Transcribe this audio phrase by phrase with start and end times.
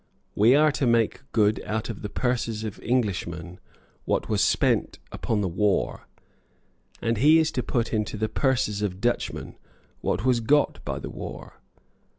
[0.33, 3.59] We are to make good out of the purses of Englishmen
[4.05, 6.07] what was spent upon the war;
[7.03, 9.57] and he is to put into the purses of Dutchmen
[9.99, 11.61] what was got by the war."